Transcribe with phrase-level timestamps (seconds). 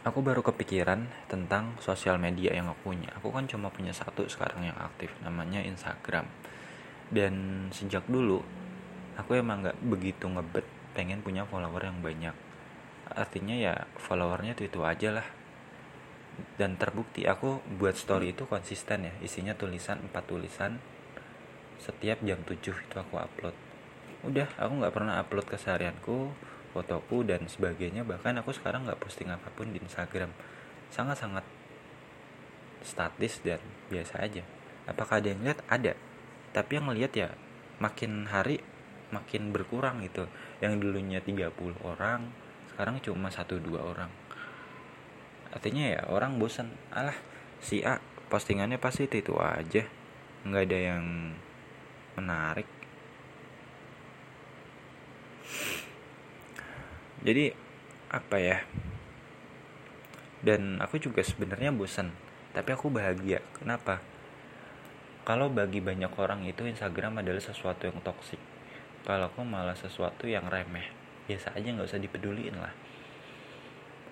[0.00, 3.12] aku baru kepikiran tentang sosial media yang aku punya.
[3.20, 6.24] Aku kan cuma punya satu sekarang yang aktif, namanya Instagram.
[7.12, 8.40] Dan sejak dulu,
[9.20, 10.64] aku emang nggak begitu ngebet
[10.96, 12.32] pengen punya follower yang banyak.
[13.10, 15.26] Artinya ya followernya itu itu aja lah.
[16.56, 20.80] Dan terbukti aku buat story itu konsisten ya, isinya tulisan empat tulisan.
[21.80, 23.56] Setiap jam 7 itu aku upload.
[24.24, 26.32] Udah, aku nggak pernah upload keseharianku,
[26.70, 30.30] fotoku dan sebagainya bahkan aku sekarang nggak posting apa pun di Instagram.
[30.90, 31.42] Sangat-sangat
[32.82, 33.60] statis dan
[33.92, 34.42] biasa aja.
[34.88, 35.60] Apakah ada yang lihat?
[35.68, 35.92] Ada.
[36.50, 37.30] Tapi yang lihat ya
[37.78, 38.62] makin hari
[39.10, 40.26] makin berkurang gitu.
[40.62, 41.50] Yang dulunya 30
[41.82, 42.30] orang
[42.74, 44.10] sekarang cuma satu dua orang.
[45.50, 47.16] Artinya ya orang bosan alah
[47.60, 47.98] si A
[48.30, 49.84] postingannya pasti itu, aja.
[50.46, 51.04] Nggak ada yang
[52.16, 52.79] menarik
[57.24, 57.52] jadi
[58.10, 58.58] apa ya?
[60.40, 62.10] Dan aku juga sebenarnya bosan
[62.50, 63.44] tapi aku bahagia.
[63.54, 64.02] Kenapa?
[65.22, 68.40] Kalau bagi banyak orang itu Instagram adalah sesuatu yang toksik
[69.04, 70.84] kalau aku malah sesuatu yang remeh
[71.24, 72.74] biasa aja nggak usah dipeduliin lah.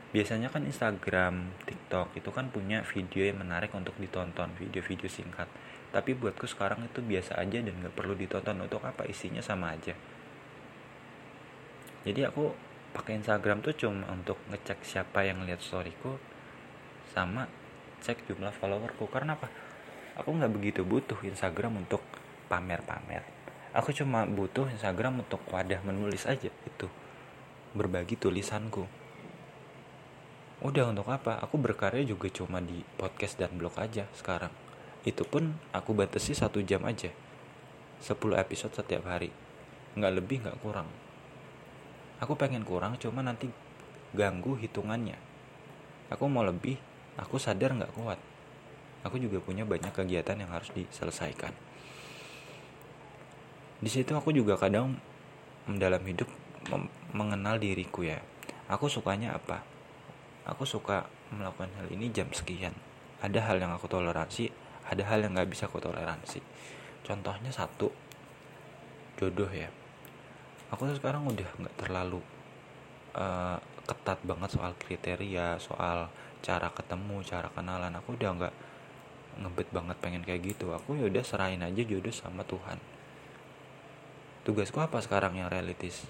[0.08, 5.50] Biasanya kan Instagram, TikTok itu kan punya video yang menarik untuk ditonton, video-video singkat.
[5.92, 9.92] Tapi buatku sekarang itu biasa aja dan nggak perlu ditonton untuk apa isinya sama aja.
[12.08, 12.54] Jadi aku
[12.92, 16.16] pakai Instagram tuh cuma untuk ngecek siapa yang lihat storyku
[17.12, 17.48] sama
[18.00, 19.08] cek jumlah followerku.
[19.10, 19.48] Karena apa?
[20.18, 22.02] Aku nggak begitu butuh Instagram untuk
[22.50, 23.22] pamer-pamer.
[23.76, 26.88] Aku cuma butuh Instagram untuk wadah menulis aja itu.
[27.76, 28.88] Berbagi tulisanku.
[30.58, 31.38] Udah untuk apa?
[31.38, 34.50] Aku berkarya juga cuma di podcast dan blog aja sekarang.
[35.06, 37.14] Itu pun aku batasi satu jam aja.
[38.02, 39.30] 10 episode setiap hari.
[39.94, 41.07] Nggak lebih nggak kurang
[42.18, 43.50] aku pengen kurang cuma nanti
[44.14, 45.18] ganggu hitungannya.
[46.08, 46.78] Aku mau lebih
[47.18, 48.20] aku sadar nggak kuat.
[49.06, 51.54] Aku juga punya banyak kegiatan yang harus diselesaikan.
[53.78, 54.98] Di situ aku juga kadang
[55.70, 56.26] dalam hidup
[57.14, 58.18] mengenal diriku ya.
[58.66, 59.62] Aku sukanya apa?
[60.48, 62.74] Aku suka melakukan hal ini jam sekian.
[63.22, 66.40] Ada hal yang aku toleransi ada hal yang nggak bisa aku toleransi.
[67.04, 67.92] Contohnya satu
[69.20, 69.68] jodoh ya
[70.68, 72.20] aku tuh sekarang udah nggak terlalu
[73.16, 73.56] uh,
[73.88, 76.12] ketat banget soal kriteria soal
[76.44, 77.92] cara ketemu cara kenalan.
[77.98, 78.54] Aku udah nggak
[79.38, 80.70] ngebet banget pengen kayak gitu.
[80.76, 82.78] Aku ya udah serahin aja jodoh sama Tuhan.
[84.44, 86.08] Tugasku apa sekarang yang realistis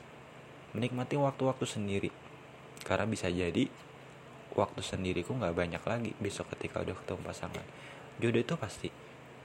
[0.75, 2.11] menikmati waktu-waktu sendiri.
[2.83, 3.67] Karena bisa jadi
[4.55, 7.67] waktu sendiriku nggak banyak lagi besok ketika udah ketemu pasangan.
[8.19, 8.89] Jodoh itu pasti.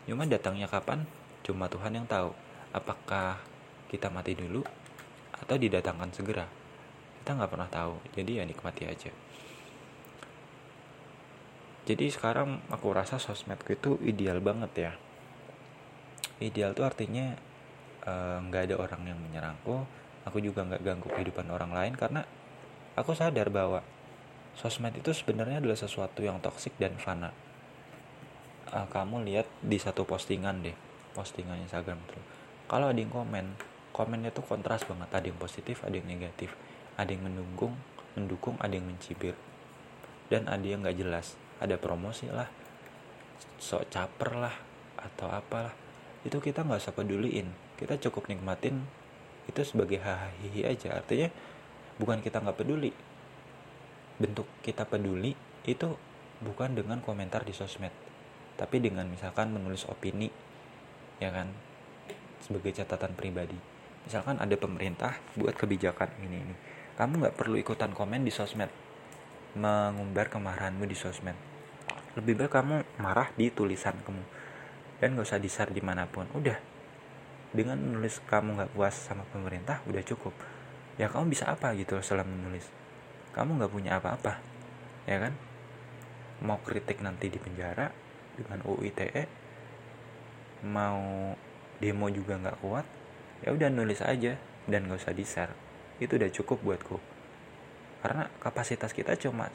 [0.09, 1.06] Cuma datangnya kapan?
[1.45, 2.34] Cuma Tuhan yang tahu.
[2.74, 3.40] Apakah
[3.94, 4.66] kita mati dulu
[5.43, 6.47] atau didatangkan segera.
[7.19, 7.99] Kita nggak pernah tahu.
[8.15, 9.11] Jadi ya nikmati aja.
[11.83, 14.91] Jadi sekarang aku rasa sosmedku itu ideal banget ya.
[16.39, 17.35] Ideal tuh artinya
[18.07, 19.83] eh, nggak uh, ada orang yang menyerangku.
[20.23, 22.23] Aku juga nggak ganggu kehidupan orang lain karena
[22.95, 23.83] aku sadar bahwa
[24.55, 27.35] sosmed itu sebenarnya adalah sesuatu yang toksik dan fana.
[28.71, 32.23] Uh, kamu lihat di satu postingan deh postingan Instagram tuh.
[32.65, 35.07] Kalau ada yang komen komennya tuh kontras banget.
[35.13, 36.51] Ada yang positif ada yang negatif.
[36.97, 37.77] Ada yang mendukung
[38.17, 39.37] mendukung ada yang mencibir.
[40.27, 41.37] Dan ada yang nggak jelas.
[41.61, 42.49] Ada promosi lah
[43.63, 44.55] sok caper lah
[44.99, 45.71] atau apalah.
[46.27, 47.47] Itu kita nggak usah peduliin.
[47.79, 48.83] Kita cukup nikmatin
[49.47, 50.99] itu sebagai hahihi aja.
[50.99, 51.31] Artinya
[52.01, 52.91] bukan kita nggak peduli.
[54.19, 55.95] Bentuk kita peduli itu
[56.43, 57.91] bukan dengan komentar di sosmed.
[58.59, 60.27] Tapi dengan misalkan menulis opini
[61.21, 61.47] ya kan?
[62.43, 63.72] Sebagai catatan pribadi
[64.05, 66.55] misalkan ada pemerintah buat kebijakan ini ini.
[66.93, 68.69] Kamu nggak perlu ikutan komen di sosmed.
[69.57, 71.35] Mengumbar kemarahanmu di sosmed.
[72.13, 74.23] Lebih baik kamu marah di tulisan kamu.
[75.01, 76.29] Dan gak usah disar di mana pun.
[76.31, 76.55] Udah.
[77.53, 80.33] Dengan menulis kamu nggak puas sama pemerintah udah cukup.
[80.97, 82.69] Ya kamu bisa apa gitu setelah menulis?
[83.33, 84.41] Kamu nggak punya apa-apa.
[85.09, 85.33] Ya kan?
[86.45, 87.89] Mau kritik nanti di penjara
[88.38, 89.44] dengan UITE
[90.63, 91.35] mau
[91.83, 92.85] demo juga nggak kuat
[93.44, 95.54] ya udah nulis aja dan gak usah di share
[96.00, 96.98] itu udah cukup buatku.
[98.04, 99.48] Karena kapasitas kita cuma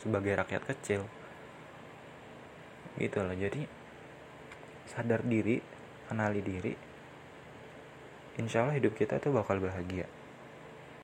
[0.00, 1.06] sebagai rakyat kecil.
[2.98, 3.36] Gitu loh.
[3.36, 3.62] Jadi
[4.88, 5.60] sadar diri
[6.08, 6.72] kenali diri
[8.40, 10.08] insya Allah hidup kita tuh bakal bahagia